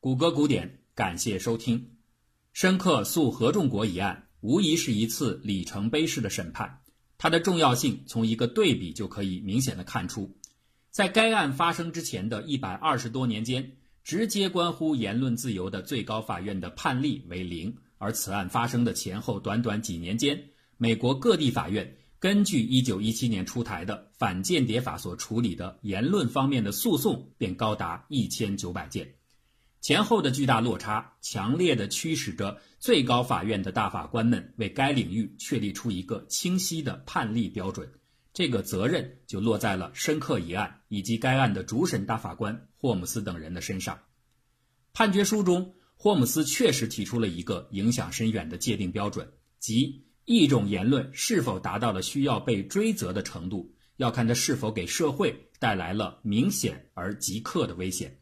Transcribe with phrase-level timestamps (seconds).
[0.00, 1.96] 谷歌古典，感谢收听。
[2.52, 6.82] 申克诉合众国一案，无疑是一次里程碑式的审判。
[7.18, 10.32] 它的重要性从一个对比就可以明显的看出。
[10.92, 13.72] 在该案发生之前的一百二十多年间，
[14.04, 20.40] 直接关乎言论自由的最高法院的判例为零；而此案发生的前后短短几年间，
[20.76, 29.12] 美国各地法院根据一九一七年出台的反间谍法所处理的言论方面的诉讼便高达一千九百件。
[29.80, 37.88] 前后的巨大落差，强烈的驱使着最高法院的大法官们为该领域确立出一个清晰的判例标准。
[38.34, 43.98] 这个责任就落在了申克一案以及该案的主审大法官霍姆斯等人的身上。
[44.92, 58.17] 判决书中，霍姆斯确实提出了一个影响深远的界定标准，即一种言论是否达到了需要被追责的程度，要看它是否给社会带来了明显而即刻的危险。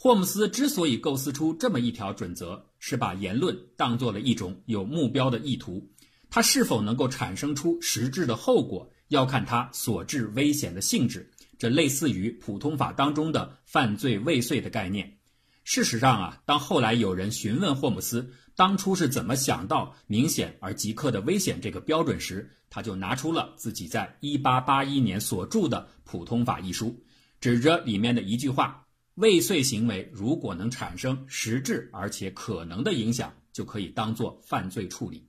[0.00, 5.84] 霍姆斯之所以构思出这么一条准则，是把言论当做了一种有目标的意图，
[6.30, 11.28] 它是否能够产生出实质的后果，要看它所致危险的性质。
[11.58, 15.18] 这类似于普通法当中的犯罪未遂的概念。
[15.64, 26.96] 事实上啊，当后来有人询问霍姆斯当初是怎么想到明显而即刻的危险这个标准时，他就拿出了自己在1881年所著的《普通法》一书，
[27.40, 28.84] 指着里面的一句话。
[29.18, 35.26] 未遂行为如果能产生实质而且可能的影响，就可以当做犯罪处理。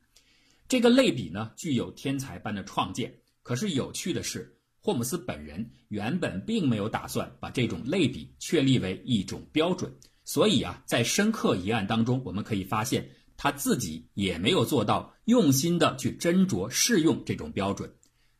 [0.67, 3.11] 这个类比呢，具有天才般的创建。
[3.41, 9.91] 可是有趣的是，霍姆斯本人原本并没有打算把这种类比确立为一种标准。
[10.23, 17.91] 所以啊，在深刻一案当中，我们可以发现他自己也没有做到用心的去斟酌适用这种标准。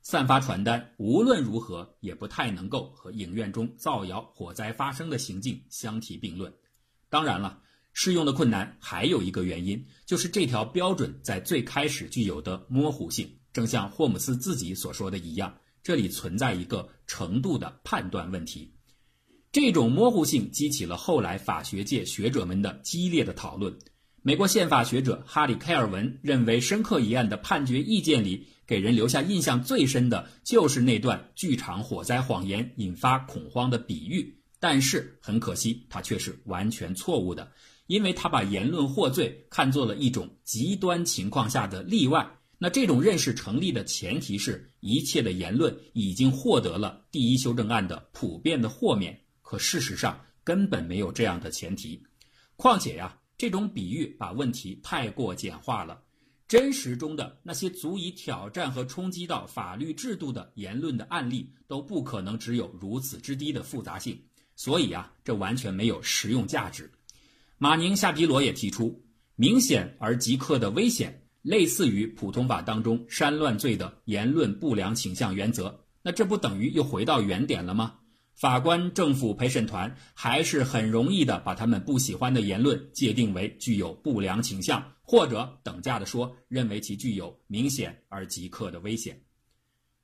[0.02, 6.52] 散发传单无论如何也不太能够和影院中造谣火灾发生的行径相提并论。
[7.10, 7.62] 当然了，
[7.94, 13.30] 适用的困难还有一个原因，就是这条标准在最开始具有的模糊性。
[13.52, 18.74] 正像霍姆斯自己所说的一样，这里存在一个程度的判断问题。
[19.52, 23.76] 这种模糊性激起了后来法学界学者们的激烈的讨论。
[24.22, 28.48] 美国宪法学者哈里·凯尔文认为，申克一案的判决意见里。
[28.68, 37.52] 给人留下印象最深的就是那段剧场火灾谎言引发恐慌的比喻，但是很可惜，它却是完全错误的，
[37.88, 42.30] 因为他把言论获罪看作了一种极端情况下的例外。
[42.60, 52.04] 那这种认识成立的前提是一切的言论已经获得了第一修正案的普遍的豁免，可事实上根本没有这样的前提。
[52.56, 56.04] 况且呀，这种比喻把问题太过简化了。
[56.46, 64.22] 真实中的那些足以挑战和冲击到法律制度的言论的案例，都不可能只有如此之低的复杂性。
[64.58, 66.92] 所以啊，这完全没有实用价值。
[67.58, 69.02] 马宁夏皮罗也提出，
[69.38, 75.86] 明显而即刻的危险，类似于普通法当中煽乱罪的言论不良倾向原则。
[76.02, 78.00] 那这不等于又回到原点了吗？
[78.40, 89.22] 法官、政府、陪审团还是很容易的把他们不喜欢的言论界定为具有不良倾向，或者等价的说，认为其具有明显而即刻的危险。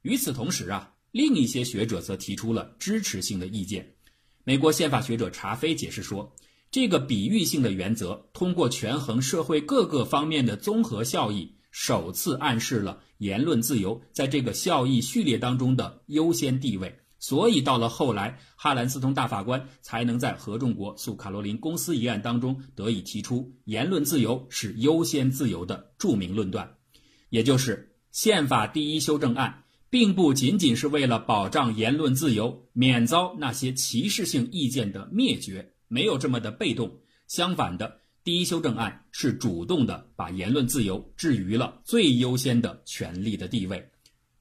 [0.02, 3.96] 与此同时啊，另一些学者则提出了支持性的意见。
[4.44, 6.36] 美国宪法学者查菲解释说，
[6.70, 17.00] 这个比喻性的原则通过权衡社会各个方面的综合效益，首次暗示了言论自由在这个效益序列当中的优先地位。
[17.18, 26.76] 所以，到了后来，哈兰斯通大法官才能在合众国诉卡罗琳公司一案当中得以提出言论自由是优先自由的著名论断，
[27.30, 37.00] 也就是宪法第一修正案并不仅仅是为了保障言论自由免遭那些歧视性意见的灭绝，没有这么的被动。
[37.28, 43.90] 相反的，第一修正案是主动的把言论自由置于了最优先的权利的地位。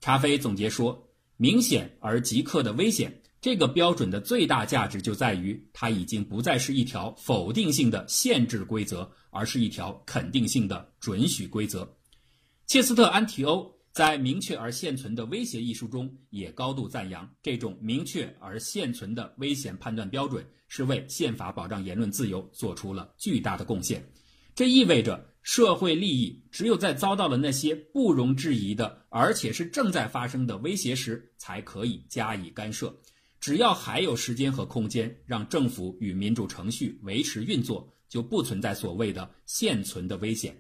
[0.00, 1.08] 查菲总结说。
[1.36, 11.96] 明显而即刻的危险，这个标准的最大价值就在于，它已经不再是一条否定性的限制规则，而是一条肯定性的准许规则。
[12.66, 24.04] 切斯特·安提欧在《明确而现存的威胁》一书中也高度赞扬这种明确而现存的危险判断标准，是为宪法保障言论自由做出了巨大的贡献。
[24.54, 25.34] 这意味着。
[25.46, 32.98] 社会利益只有在遭到了那些不容置疑的，而且是正在发生的威胁时，才可以加以干涉。
[33.38, 40.56] 只要还有时间和空间让政府与民主程序维持运作，就不存在所谓的现存的危险。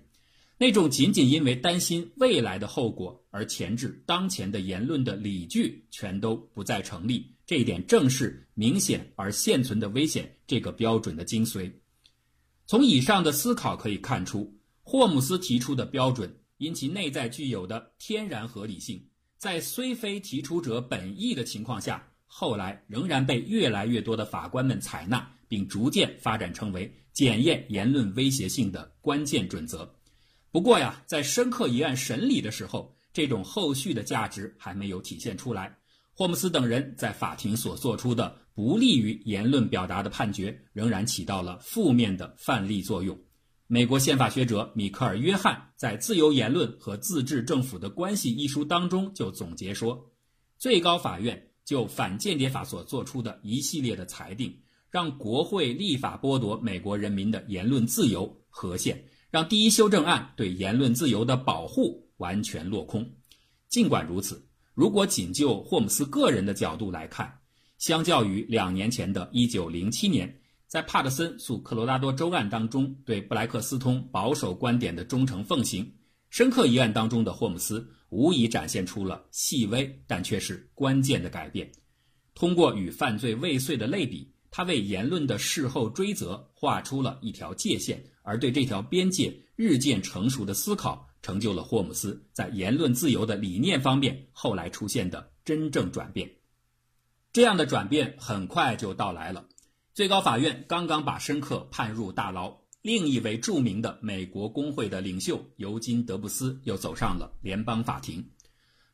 [0.58, 7.34] 那种仅仅因为担心未来的后果而前置当前的言论的理据，全都不再成立。
[7.46, 11.72] 这一点正是明显而现存的危险这个标准的精髓。
[12.66, 19.06] 从以上的思考可以看出，霍姆斯提出的标准因其内在具有的天然合理性，
[19.36, 29.94] 在虽非提出者本意的情况下，后来仍然被越来越多的法官们采纳，并逐渐发展成为检验言论威胁性的关键准则。
[30.50, 35.76] 不过呀，在深刻一案审理的时候，这种后续的价值还没有体现出来。
[36.14, 43.18] 霍姆斯等人在法庭所做出的不利于言论表达的判决，仍然起到了负面的范例作用。
[43.66, 50.12] 美国宪法学者米克尔·约翰在《自由言论和自治政府的关系》一书当中就总结说，
[50.56, 54.56] 最高法院就反间谍法所做出的一系列的裁定，
[54.90, 63.04] 让国会立法剥夺美国人民的言论自由和宪，让第一修正案对言论自由的保护完全落空。
[63.68, 64.46] 尽管如此。
[64.74, 67.32] 如果仅就霍姆斯个人的角度来看，
[67.84, 75.92] 相较于两年前的1907年在帕特森诉科罗拉多州案当中对布莱克斯通保守观点的忠诚奉行，
[76.30, 81.70] 深刻一案当中的霍姆斯无疑展现出了细微但却是关键的改变。
[82.34, 91.06] 通过与犯罪未遂的类比，他为言论的事后追责画出了一条界限，而对这条边界日渐成熟的思考。
[91.20, 96.30] 成就了霍姆斯在言论自由的理念方面后来出现的真正转变。
[97.34, 99.46] 这样的转变很快就到来了。
[99.92, 108.24] 最高法院刚刚把申克判入大牢，另一位著名的美国工会的领袖尤金·德布斯又走上了联邦法庭。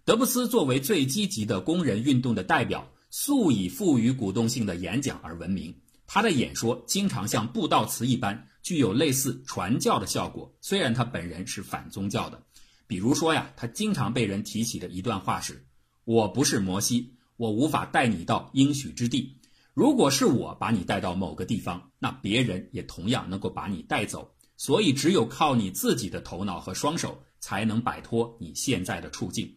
[0.06, 5.78] 德布斯作为最积极的工人运动的代表，素以富于鼓动性的演讲而闻名。
[6.06, 8.46] 他的演说经常像布道词一般。
[8.62, 12.42] 具有类似传教的效果，虽然他本人是反宗教的。
[12.86, 15.66] 比如说呀，他经常被人提起的一段话是
[16.04, 19.38] ：“我不是摩西，我无法带你到应许之地。
[19.72, 24.34] 如果是我把你带到某个地方，那别人也同样能够把你带走。
[24.58, 29.56] 所以，只有靠你自己的头脑和双手，才能摆脱你现在的处境。”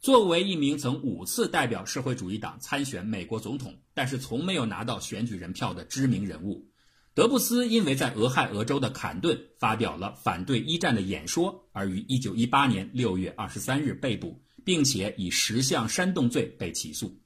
[0.00, 6.70] 作为一名曾五次代表社会主义党参选美国总统，但是从没有拿到选举人票的知名人物。
[7.12, 17.16] 德布斯因为在俄亥俄州的坎顿发表了反对一战的演说，而于1918年6月23日被捕，并且以十项煽动罪被起诉。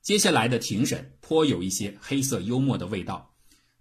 [0.00, 3.32] 接下来的庭审颇有一些黑色幽默的味道。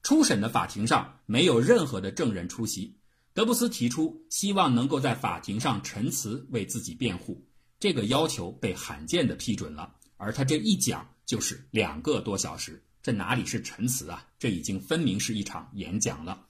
[0.03, 2.95] 初审的法庭上没有任何的证人出席，
[3.33, 7.43] 德布斯提出希望能够在法庭上陈词为自己辩护，
[7.79, 12.83] 这个要求被罕见的批准了，而他这一讲就是两个多小时。
[13.03, 14.27] 这哪里是陈词啊？
[14.37, 16.45] 这已经分明是一场演讲了。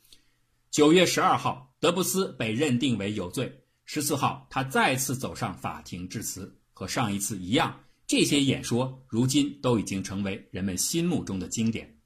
[0.70, 3.61] 九月十二号，德布斯被认定为有罪。
[3.94, 7.78] 十四号，他再次走上法庭致辞，和上一次一样，
[8.08, 11.98] 这些演说如今都已经成为人们心目中的经典。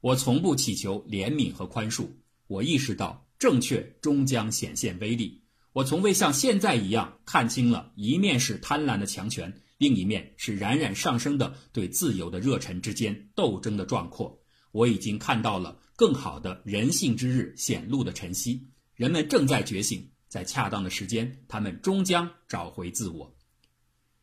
[0.00, 2.08] 我从不祈求怜悯和宽恕，
[2.48, 5.40] 我意识到正确终将显现威力。
[5.72, 9.62] 我从未像现在一样看清了一面是贪婪的强权。
[9.78, 14.36] 另一面是冉冉上升的对自由的热忱之间斗争的壮阔。
[14.72, 23.36] 我已经看到了更好的人性之日显露的晨曦，人们正在觉醒，在恰当的时间，他们终将找回自我。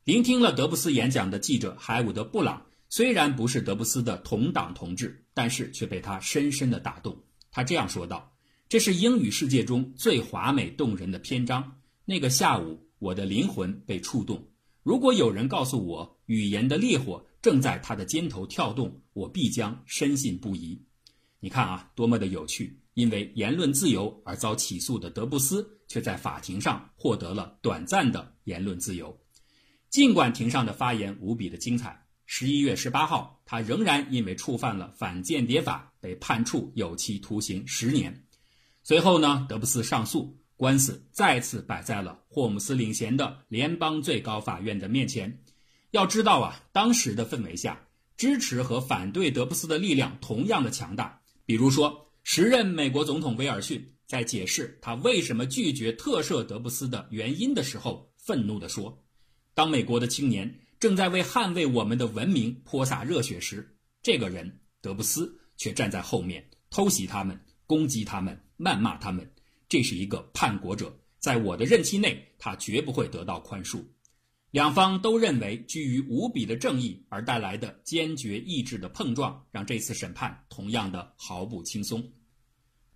[0.03, 7.17] 聆听了德布斯演讲的记者海伍德·布朗，虽然不是德布斯的同党同志，但是却被他深深的打动。
[7.49, 8.35] 他这样说道
[8.67, 11.79] ：“这是英语世界中最华美动人的篇章。
[12.03, 14.49] 那个下午，我的灵魂被触动。”
[14.83, 20.81] 如果有人告诉我语言的烈火正在他的肩头跳动，我必将深信不疑。
[21.39, 22.80] 你看啊，多么的有趣！
[22.93, 29.17] 因为言论自由而遭起诉的德布斯，却在法庭上获得了短暂的言论自由。
[29.89, 38.25] 尽管庭上的发言无比的精彩，十一月十八号，他仍然因为触犯了反间谍法被判处有期徒刑十年。
[38.83, 40.37] 随后呢，德布斯上诉。
[40.57, 45.43] 官司再次摆在了霍姆斯领衔的联邦最高法院的面前。
[45.89, 51.19] 要知道啊，当时的氛围下，支持和反对德布斯的力量同样的强大。
[51.47, 59.03] 比如说，时任美国总统威尔逊在解释他为什么拒绝特赦德布斯的原因的时候，愤怒地说
[59.53, 69.29] ：“当美国的青年正在为捍卫我们的文明泼洒热血时，这个人德布斯却站在后面偷袭他们、攻击他们、谩骂他们。”
[69.67, 73.81] 这是一个叛国者，在我的任期内，他绝不会得到宽恕。
[74.51, 82.03] 两方都认为，基于无比的正义而带来的坚决意志的碰撞，让这次审判同样的毫不轻松。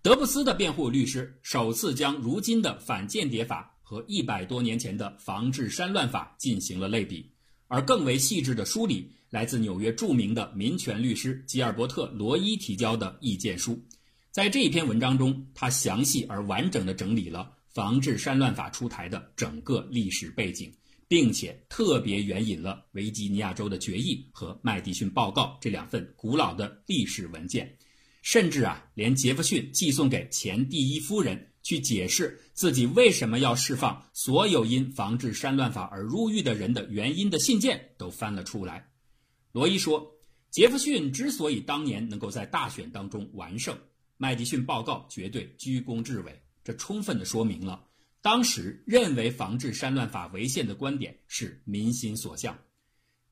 [0.02, 7.32] 德布斯的辩护律师首次将如今的反间谍法和一百多年前的防治山乱法进行了类比，
[7.68, 13.82] 而更为细致的梳理来自纽约著名的民权律师吉尔伯特·罗伊提交的意见书。
[14.30, 20.70] 在这一篇文章中，他详细而完整地整理了防治山乱法出台的整个历史背景，
[21.08, 27.78] 并且特别援引了维吉尼亚州的决议和麦迪逊报告这两份古老的历史文件，
[28.22, 38.90] 甚至啊，连杰弗逊寄送给前第一夫人去解释自己为什么要释放所有因防治山乱法而入狱的人的原因的信件都翻了出来。
[39.52, 40.12] 罗伊说，
[40.50, 43.78] 杰弗逊之所以当年能够在大选当中完胜。
[44.18, 47.84] 麦迪逊报告绝对居功至伟，这充分的说明了
[48.26, 52.58] 当时认为防治山乱法违宪的观点是民心所向。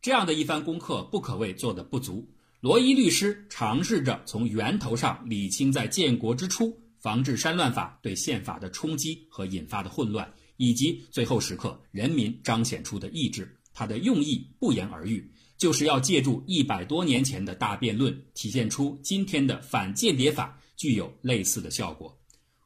[0.03, 2.31] 这样的一番功课不可谓做得不足。
[2.59, 13.51] 罗伊律师尝试着从源头上理清在建国之初防治山乱法对宪法的冲击和引发的混乱，以及最后时刻人民彰显出的意志。
[13.73, 20.55] 他的用意不言而喻，就是要借助一百多年前的大辩论，体现出今天的反间谍法。
[20.75, 22.15] 具有类似的效果，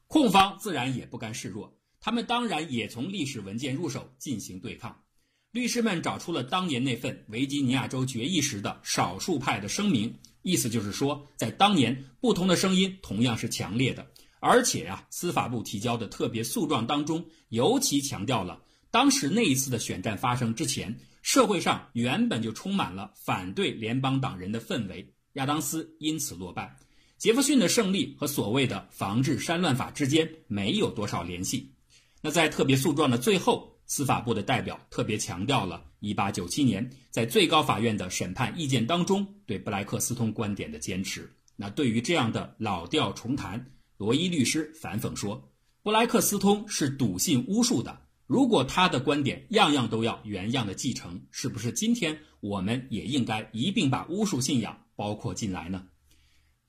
[0.08, 5.02] 控方自然也不甘示弱，他们当然也从历史文件入手进行对抗。
[5.50, 14.06] 律师们找出了当年那份维吉尼亚州决议时的少数派的声明，意思就是说，在当年不同的声音同样是强烈的，
[14.40, 26.76] 而且啊，司法部提交的特别诉状当中尤其强调了，当时那一次的选战发生之前，社会上原本就充满了反对联邦党人的氛围，亚当斯因此落败。
[27.16, 31.72] 杰弗逊的胜利和所谓的防治山乱法之间没有多少联系。
[32.20, 41.32] 那在特别诉状的最后，司法部的代表特别强调了1897年在最高法院的审判意见当中对布莱克斯通观点的坚持。
[41.56, 45.50] 那对于这样的老调重弹，罗伊律师反讽说，
[45.82, 48.00] 布莱克斯通是笃信巫术的。
[48.26, 55.86] 如果他的观点样样都要原样的继承，是不是今天我们也应该一并把巫术信仰包括进来呢？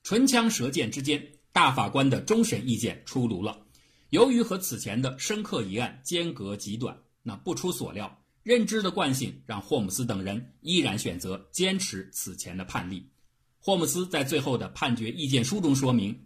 [0.02, 3.66] 唇枪舌剑之间，大法官的终审意见出炉了。
[4.10, 13.08] 由于和此前的深刻一案间隔极短，那不出所料，认知的惯性让霍姆斯等人依然选择坚持此前的判例。
[13.58, 16.18] 霍姆斯在最后的判决意见书中说明，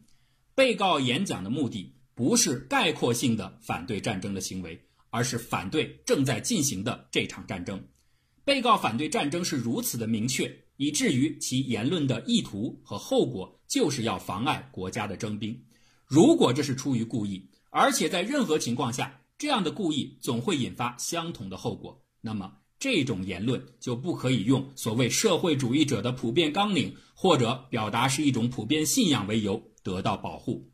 [0.55, 7.83] 被告演讲的目的不是概括性的反对战争的行为，而是反对正在进行的这场战争。
[8.45, 10.61] 被告反对战争是如此的明确。
[10.77, 15.57] 以至于其言论的意图和后果就是要妨碍国家的征兵。
[16.05, 30.71] 如果这是出于故意，而且在任何情况下，这样的故意总会引发相同的后果，那么这种言论就不可以用所谓社会主义者的普遍纲领或者表达是一种普遍信仰为由得到保护。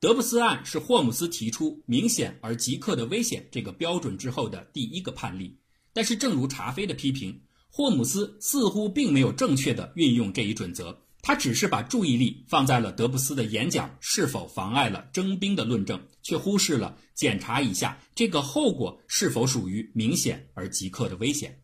[0.00, 5.58] 德布斯案是霍姆斯提出明显而即刻的危险这个标准之后的第一个判例，
[5.92, 7.38] 但是正如查菲的批评。
[7.68, 21.60] 霍姆斯似乎并没有正确的运用这一准则，他只是把注意力放在了德布斯的演讲是否妨碍了征兵的论证，却忽视了检查一下这个后果是否属于明显而即刻的危险。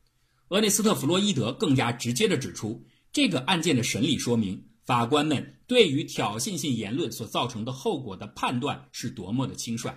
[0.51, 9.93] 厄内斯特·弗洛伊德更加直接地指出，这个案件的审理说明法官们对于挑衅性言论所造成的后果的判断是多么的轻率。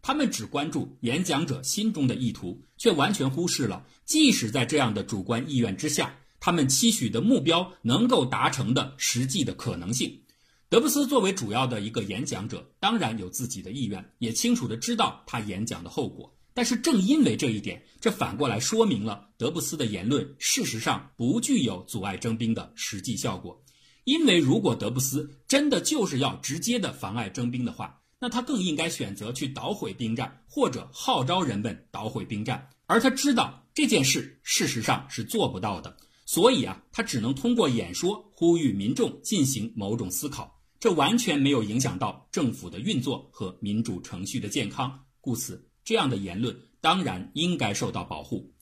[0.00, 10.22] 他们只关注演讲者心中的意图，却完全忽视了，即使在这样的主观意愿之下，他们期许的目标能够达成的实际的可能性。
[10.70, 16.30] 德布斯作为主要的一个演讲者，当然有自己的意愿，也清楚的知道他演讲的后果。
[16.52, 23.58] 但是正因为这一点，这反过来说明了德布斯的言论事实上不具有阻碍征兵的实际效果。
[24.04, 35.96] 因为如果德布斯真的就是要直接的妨碍征兵的话，那他更应该选择去捣毁兵站，或者号召人们捣毁兵站，而他知道这件事事实上是做不到的，
[36.26, 48.54] 所以啊，他只能通过演说呼吁民众进行某种思考，这完全没有影响到政府的运作和民主程序的健康，故此这样的言论当然应该受到保护。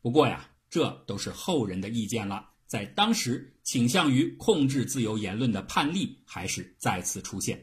[0.00, 7.62] 不过呀，这都是后人的意见了，在当时倾向于控制自由言论的判例还是再次出现。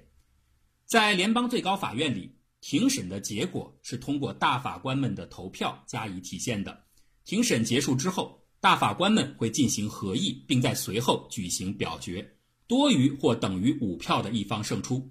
[0.86, 6.84] 在联邦最高法院里，庭审的结果是通过大法官们的投票加以体现的。
[7.24, 12.35] 庭审结束之后，大法官们会进行合议，并在随后举行表决，
[12.68, 15.10] 多于或等于五票的一方胜出。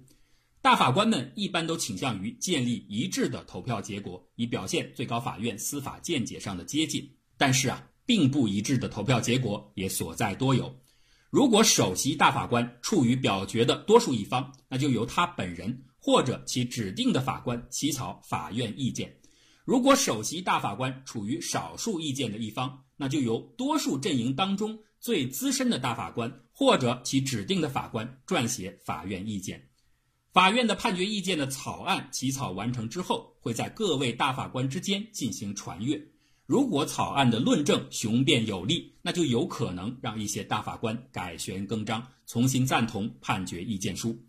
[0.61, 7.07] 大法官们一般都倾向于建立一致的投票结果，以表现最高法院司法见解上的接近。
[7.37, 10.75] 但是啊，并不一致的投票结果也所在多有。
[11.29, 19.07] 如果首席大法官处于表决的多数一方，那就由他本人或者其指定的法官起草法院意见；
[19.65, 29.63] 如果首席大法官处于少数意见的一方，那就由多数阵营当中最资深的大法官或者其指定的法官撰写法院意见。
[30.33, 36.03] 法院的判决意见的草案起草完成之后，会在各位大法官之间进行传阅。
[36.47, 44.19] 如果草案的论证雄辩有力，那就有可能让一些大法官改弦更张，重新赞同判决意见书。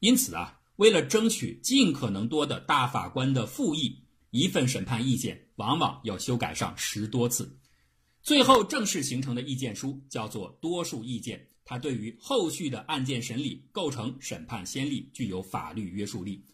[0.00, 3.96] 因此啊，为了争取尽可能多的大法官的复议，
[4.30, 7.56] 一份审判意见往往要修改上十多次。
[8.26, 11.46] 最后正式形成的意见书叫做多数意见。
[11.64, 16.44] 它对于后续的案件审理构成审判先例，具有法律约束力。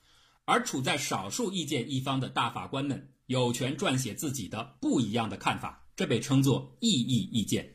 [0.44, 7.74] 而处在少数意见一方的大法官们有权撰写自己的不一样的看法，这被称作异议意见。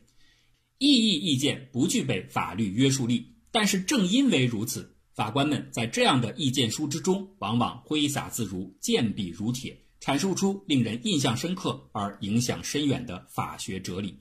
[0.78, 14.18] 异议意见不具备法律约束力，但是正因为如此，法官们在这样的意见书之中往往挥洒自如，健笔如铁，阐述出令人印象深刻而影响深远的法学哲理。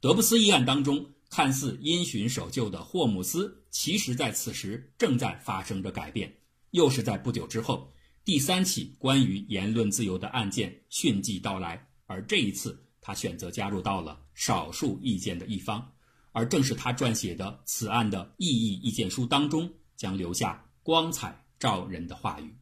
[0.00, 1.10] 德布斯一案当中。
[1.30, 6.32] 看似因循守旧的霍姆斯，其实在此时正在发生着改变。
[6.70, 7.92] 又是在不久之后，
[8.24, 15.84] 第三起关于言论自由的案件迅即到来，而这一次他选择加入到了少数意见的一方，
[16.30, 22.54] 而正是他撰写的此案的异议意见书当中，将留下光彩照人的话语。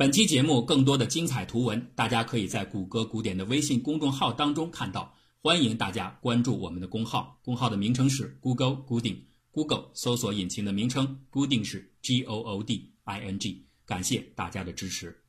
[0.00, 5.14] 本期节目更多的精彩图文，大家可以在谷歌古典的微信公众号当中看到。
[5.42, 9.14] 欢迎大家关注我们的公号，公号的名称是 Google 古典
[9.50, 15.19] ，Google 搜索引擎的名称固定是 G O O D I N G，感谢大家的支持。